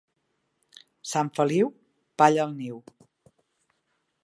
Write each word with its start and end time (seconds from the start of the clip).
Sant 1.09 1.29
Feliu, 1.41 1.69
palla 2.23 2.43
al 2.47 2.57
niu. 2.65 2.83